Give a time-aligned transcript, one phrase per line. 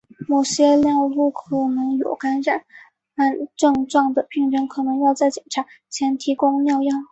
[0.27, 2.63] 某些尿路可能有感染
[3.55, 7.05] 症状的病人可能要在检查前提供尿样。